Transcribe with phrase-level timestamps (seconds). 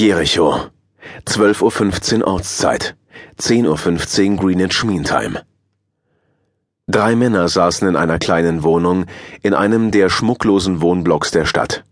[0.00, 0.54] Jericho.
[1.26, 2.96] 12.15 Uhr Ortszeit.
[3.38, 5.42] 10.15 Uhr Greenwich Mean Time.
[6.88, 9.04] Drei Männer saßen in einer kleinen Wohnung
[9.42, 11.84] in einem der schmucklosen Wohnblocks der Stadt.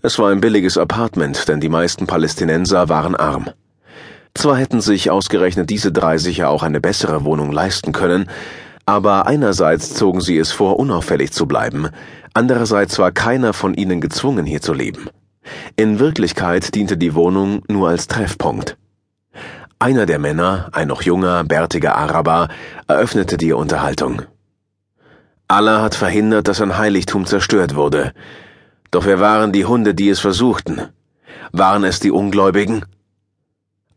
[0.00, 3.50] Es war ein billiges Apartment, denn die meisten Palästinenser waren arm.
[4.34, 8.30] Zwar hätten sich ausgerechnet diese drei sicher auch eine bessere Wohnung leisten können,
[8.86, 11.88] aber einerseits zogen sie es vor, unauffällig zu bleiben,
[12.32, 15.10] andererseits war keiner von ihnen gezwungen, hier zu leben.
[15.76, 18.76] In Wirklichkeit diente die Wohnung nur als Treffpunkt.
[19.80, 22.48] Einer der Männer, ein noch junger, bärtiger Araber,
[22.86, 24.22] eröffnete die Unterhaltung.
[25.48, 28.12] Allah hat verhindert, dass ein Heiligtum zerstört wurde.
[28.92, 30.80] Doch wer waren die Hunde, die es versuchten?
[31.50, 32.84] Waren es die Ungläubigen?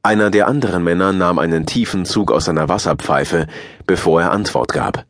[0.01, 3.45] Einer der anderen Männer nahm einen tiefen Zug aus seiner Wasserpfeife,
[3.85, 5.05] bevor er Antwort gab.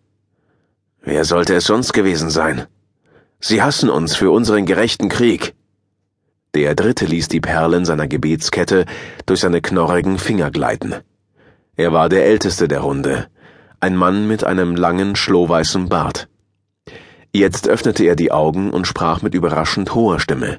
[1.02, 2.68] Wer sollte es sonst gewesen sein?
[3.40, 5.56] Sie hassen uns für unseren gerechten Krieg.
[6.58, 8.86] Der dritte ließ die Perlen seiner Gebetskette
[9.28, 10.96] durch seine knorrigen Finger gleiten.
[11.76, 13.28] Er war der älteste der Runde,
[13.80, 16.30] ein Mann mit einem langen, schlohweißen Bart.
[17.32, 20.58] Jetzt öffnete er die Augen und sprach mit überraschend hoher Stimme.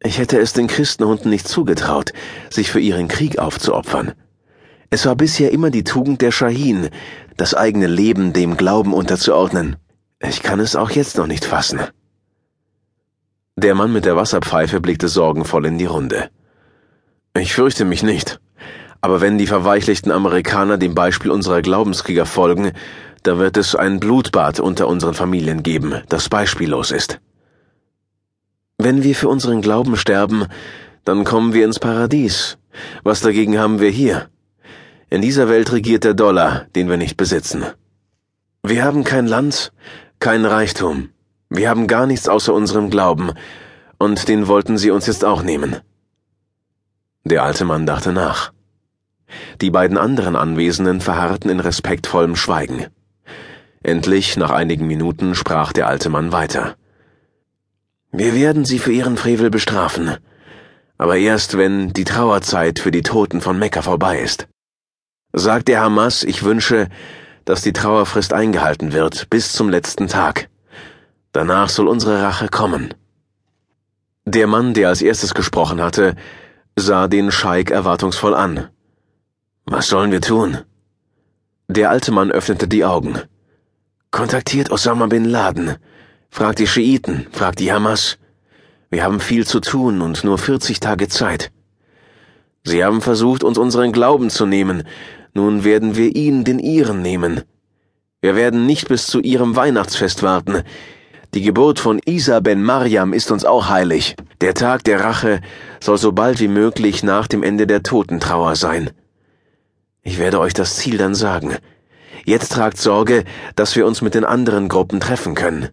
[0.00, 2.14] Ich hätte es den Christenhunden nicht zugetraut,
[2.48, 4.14] sich für ihren Krieg aufzuopfern.
[4.88, 6.88] Es war bisher immer die Tugend der Shahin,
[7.36, 9.76] das eigene Leben dem Glauben unterzuordnen.
[10.20, 11.80] Ich kann es auch jetzt noch nicht fassen.
[13.60, 16.30] Der Mann mit der Wasserpfeife blickte sorgenvoll in die Runde.
[17.36, 18.38] Ich fürchte mich nicht.
[19.00, 22.70] Aber wenn die verweichlichten Amerikaner dem Beispiel unserer Glaubenskrieger folgen,
[23.24, 27.18] da wird es ein Blutbad unter unseren Familien geben, das beispiellos ist.
[28.78, 30.46] Wenn wir für unseren Glauben sterben,
[31.04, 32.58] dann kommen wir ins Paradies.
[33.02, 34.28] Was dagegen haben wir hier?
[35.10, 37.64] In dieser Welt regiert der Dollar, den wir nicht besitzen.
[38.62, 39.72] Wir haben kein Land,
[40.20, 41.08] kein Reichtum.
[41.50, 43.32] Wir haben gar nichts außer unserem Glauben,
[43.98, 45.76] und den wollten sie uns jetzt auch nehmen.
[47.24, 48.52] Der alte Mann dachte nach.
[49.60, 52.86] Die beiden anderen Anwesenden verharrten in respektvollem Schweigen.
[53.82, 56.76] Endlich, nach einigen Minuten, sprach der alte Mann weiter.
[58.12, 60.16] Wir werden sie für ihren Frevel bestrafen,
[60.96, 64.48] aber erst wenn die Trauerzeit für die Toten von Mekka vorbei ist.
[65.32, 66.88] Sagt der Hamas, ich wünsche,
[67.44, 70.48] dass die Trauerfrist eingehalten wird bis zum letzten Tag.
[71.32, 72.94] Danach soll unsere Rache kommen.
[74.24, 76.14] Der Mann, der als erstes gesprochen hatte,
[76.76, 78.68] sah den Scheik erwartungsvoll an.
[79.64, 80.58] Was sollen wir tun?
[81.68, 83.20] Der alte Mann öffnete die Augen.
[84.10, 85.76] Kontaktiert Osama bin Laden.
[86.30, 88.18] Fragt die Schiiten, fragt die Hamas.
[88.90, 91.52] Wir haben viel zu tun und nur 40 Tage Zeit.
[92.64, 94.84] Sie haben versucht, uns unseren Glauben zu nehmen.
[95.34, 97.42] Nun werden wir ihn den ihren nehmen.
[98.20, 100.62] Wir werden nicht bis zu ihrem Weihnachtsfest warten.
[101.34, 104.16] Die Geburt von Isa ben Mariam ist uns auch heilig.
[104.40, 105.42] Der Tag der Rache
[105.78, 108.90] soll so bald wie möglich nach dem Ende der Totentrauer sein.
[110.02, 111.56] Ich werde euch das Ziel dann sagen.
[112.24, 113.24] Jetzt tragt Sorge,
[113.56, 115.68] dass wir uns mit den anderen Gruppen treffen können.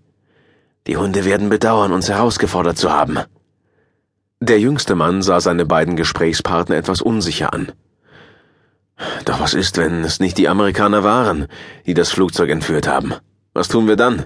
[0.87, 3.19] Die Hunde werden bedauern, uns herausgefordert zu haben.
[4.41, 7.71] Der jüngste Mann sah seine beiden Gesprächspartner etwas unsicher an.
[9.23, 11.47] Doch was ist, wenn es nicht die Amerikaner waren,
[11.85, 13.13] die das Flugzeug entführt haben?
[13.53, 14.25] Was tun wir dann?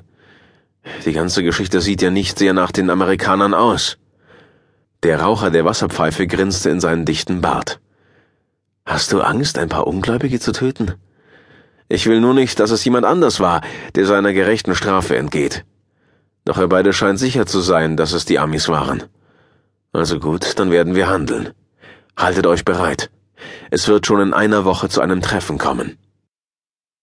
[1.06, 3.98] Die ganze Geschichte sieht ja nicht sehr nach den Amerikanern aus.
[5.04, 7.80] Der Raucher der Wasserpfeife grinste in seinen dichten Bart.
[8.86, 10.96] Hast du Angst, ein paar Ungläubige zu töten?
[11.88, 13.62] Ich will nur nicht, dass es jemand anders war,
[13.96, 15.66] der seiner gerechten Strafe entgeht.
[16.46, 19.04] Doch ihr beide scheint sicher zu sein, dass es die Amis waren.
[19.92, 21.50] Also gut, dann werden wir handeln.
[22.18, 23.10] Haltet euch bereit.
[23.72, 25.98] Es wird schon in einer Woche zu einem Treffen kommen.